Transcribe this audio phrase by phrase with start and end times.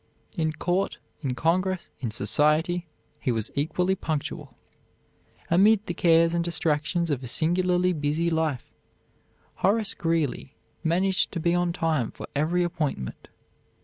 [0.35, 2.87] In court, in congress, in society,
[3.19, 4.57] he was equally punctual.
[5.51, 8.73] Amid the cares and distractions of a singularly busy life,
[9.57, 13.27] Horace Greeley managed to be on time for every appointment.